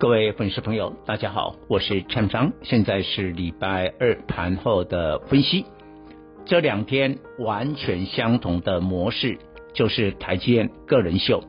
[0.00, 5.64] 各位粉丝朋友，大家好，我是陈章，现在是礼拜二盘后的分析。
[6.46, 9.40] 这两天完全相同的模式，
[9.74, 11.42] 就是台积电个人秀。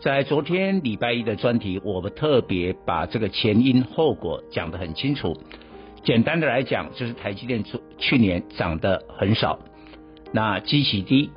[0.00, 5.36] 在昨天礼拜一的专题，我们特别把这个前因后果讲得很清楚。
[6.04, 7.64] 简单的来讲，就是台积电
[7.98, 9.58] 去年涨得很少，
[10.32, 11.30] 那基期低。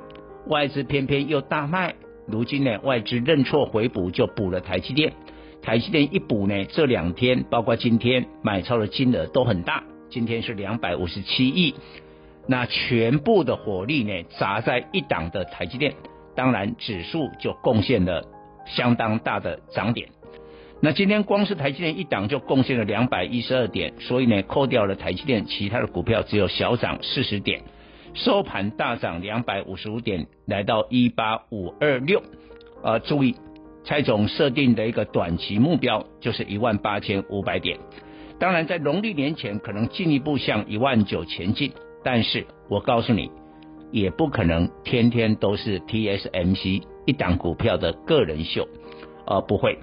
[0.46, 1.96] 外资偏偏又大卖，
[2.28, 5.14] 如今呢，外资认错回补，就补了台积电。
[5.64, 11.74] 台积电一补呢，这两天包括今天买超的金额都很大，今天是两百五十七亿。
[12.46, 15.94] 那全部的火力呢，砸在一档的台积电，
[16.36, 18.26] 当然指数就贡献了
[18.66, 20.10] 相当大的涨点。
[20.82, 27.62] 那今天光是台积电一档就贡献了两百一十二点，所以呢，扣掉了台积电，其他的股票只有小涨四十点。
[28.14, 32.22] 收盘大涨两百五十五点，来到一八五二六。
[32.84, 33.38] 呃，注意，
[33.84, 37.78] 蔡总设定的一个短期目标就是一万八千五百点。
[38.40, 41.72] 当然，在农历年前可能进一步向一万九前进，
[42.04, 43.32] 但是我告诉你，
[43.92, 48.68] 也不可能天天都是 TSMC 一档股票的个人秀。
[49.26, 49.78] 呃，不会。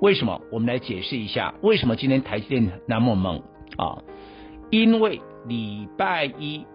[0.00, 0.40] 为什么？
[0.52, 3.42] 我们来解释一下，为什么今天台积电那么猛
[3.76, 4.02] 啊？
[4.70, 6.66] 因为礼拜一。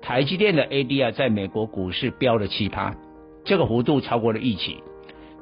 [0.00, 2.94] 台积电的 ADR 在美国股市飙了七趴，
[3.44, 4.78] 这个幅度超过了预期。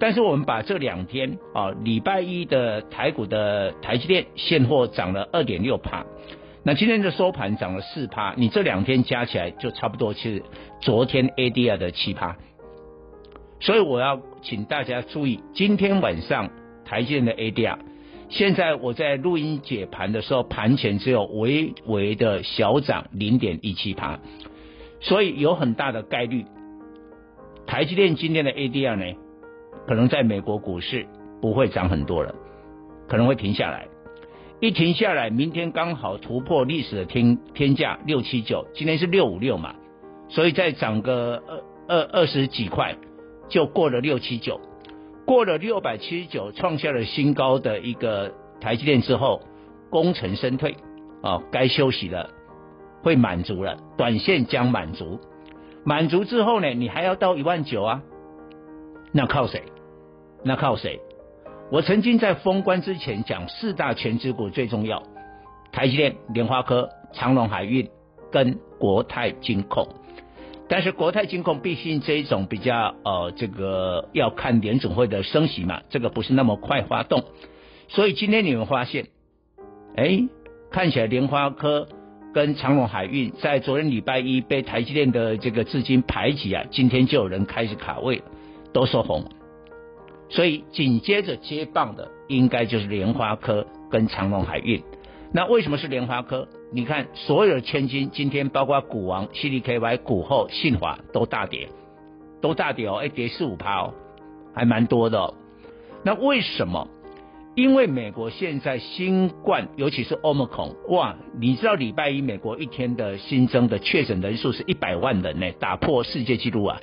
[0.05, 6.05] 但是我们把这两天啊，礼拜一的台股的台积电现货涨了二点六趴，
[6.63, 10.43] 那今天的收盘涨了四趴，你这两天加起来就差不多是
[10.83, 12.37] 昨天 ADR 的七趴。
[13.61, 16.51] 所以我要请大家注意，今天晚上
[16.85, 17.79] 台积电的 ADR，
[18.29, 24.21] 现在我在录音解盘的时候，盘前只有微微的小涨零点一七趴。
[25.01, 26.45] 所以有很大的概率，
[27.67, 29.17] 台积电今天的 ADR 呢，
[29.87, 31.07] 可能在美国股市
[31.41, 32.35] 不会涨很多了，
[33.09, 33.87] 可能会停下来。
[34.61, 39.75] 一停下来，明天刚好突破历史的天天价六七九，今天是六五六嘛，
[40.29, 42.97] 所以再涨个二二二十几块，
[43.49, 44.61] 就过了六七九，
[45.27, 49.43] 过了六百七十九，创下了新高的一个台积电之后，
[49.91, 50.77] 功成身退
[51.23, 52.31] 啊，该休息了。
[53.03, 55.21] 会满足了，短线将满足，
[55.85, 58.03] 满足之后呢，你还要到一万九啊？
[59.13, 59.63] 那靠谁？
[60.45, 61.01] 那靠谁？
[61.71, 65.03] 我曾经在封关之前讲四大权值股最重要，
[65.73, 67.89] 台积电、联发科、长荣海运
[68.31, 69.89] 跟国泰金控。
[70.69, 77.25] 但是国泰金控毕竟这一种比较呃，这个要看联准会的升息嘛，这个不是那么快发动，
[77.89, 79.07] 所以今天你们发现，
[79.97, 80.29] 哎，
[80.71, 81.89] 看起来联发科。
[82.35, 88.25] 跟长荣海运在昨天礼拜一被台积电的这个资金排挤啊，今天就有人开始卡位，
[88.73, 89.25] 都收红，
[90.35, 94.83] 所以紧接着接棒的应该就是联发科跟长荣海运。
[95.33, 96.49] 那为什么是联发科？
[96.73, 101.69] 你看所有的千金今天包括股王 CDKY、股后信华都大跌，
[102.41, 103.95] 都大跌哦，哎跌四五趴哦，
[104.53, 105.35] 还蛮多的哦。
[106.03, 106.89] 那为什么？
[107.55, 116.81] 因为美国现在新冠，尤其是 Omicron，哇，你知道礼拜一美国一天的新增的确诊人数是一百万人呢，打破世界纪录啊！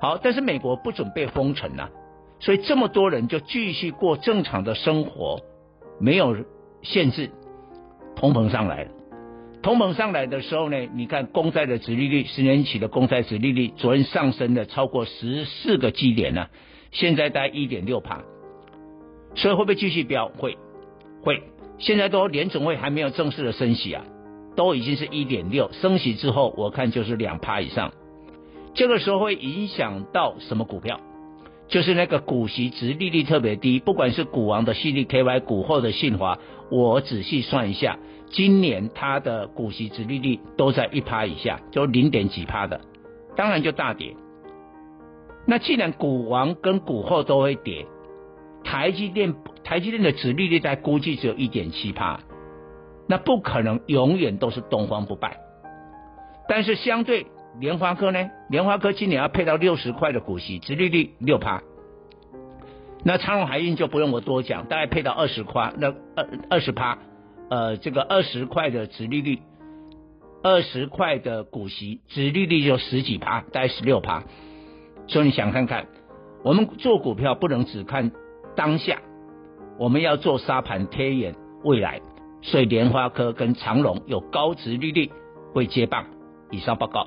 [0.00, 1.90] 好，但是美国不准备封城啊，
[2.42, 5.40] 所以这么多人就继续过正常的生活，
[6.00, 6.36] 没有
[6.82, 7.30] 限制，
[8.16, 8.90] 通膨上来了。
[9.62, 16.48] 通膨上来的时候呢，你看公债的殖利率，十年期的公债殖利率昨天上升了超过十四个基点呢、
[16.90, 18.22] 现在大概一点六趴。
[19.36, 20.28] 所以会不会继续飙？
[20.28, 20.58] 会，
[21.22, 21.44] 会。
[21.78, 24.04] 现在都联总会还没有正式的升息啊，
[24.56, 27.92] 都已经是一点六，升息之后我看就是两趴以上。
[28.74, 30.98] 这个时候会影响到什么股票？
[31.72, 36.38] 就是那个股息殖利率特别低，不管是股王的 CDKY，股后的信华，
[36.70, 37.98] 我仔细算一下，
[38.30, 42.82] 今年它的股息殖利率都在一趴以下，就零点几趴的，
[43.36, 44.14] 当然就大跌。
[45.46, 47.86] 那既然股王跟股后都会跌。
[48.64, 49.34] 台积电，
[49.64, 52.20] 台积电的殖利率在估计只有一点七趴，
[53.08, 55.38] 那不可能永远都是东方不败。
[56.48, 57.26] 但是相对
[57.58, 61.62] 莲花科呢，莲花科今年要配到六十块的股息，殖利率六趴。
[63.04, 66.98] 那长荣海运就不用我多讲，大概配到二十块，那二二十趴，
[67.50, 69.40] 呃，这个二十块的殖利率，
[70.42, 74.22] 二十块的股息，殖利率就十几趴，大概十六趴。
[75.08, 75.86] 所以你想看看，
[76.44, 78.12] 我们做股票不能只看
[78.56, 79.00] 当下，
[79.78, 81.34] 我们要做沙盘贴眼
[81.64, 82.00] 未来。
[82.40, 85.10] 所以莲花科跟长荣有高殖利率
[85.52, 86.06] 会接棒。
[86.50, 87.06] 以上报告。